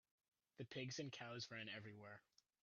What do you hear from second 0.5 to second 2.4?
The pigs and cows ran everywhere.